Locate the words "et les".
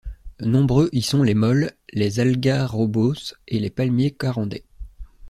3.47-3.69